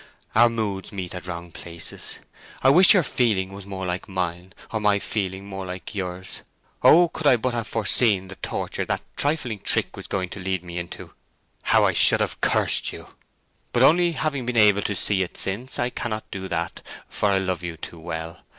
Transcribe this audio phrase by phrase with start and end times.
[0.33, 2.17] Our moods meet at wrong places.
[2.63, 6.41] I wish your feeling was more like mine, or my feeling more like yours!
[6.81, 10.63] Oh, could I but have foreseen the torture that trifling trick was going to lead
[10.63, 11.13] me into,
[11.61, 13.09] how I should have cursed you;
[13.73, 17.37] but only having been able to see it since, I cannot do that, for I
[17.37, 18.39] love you too well!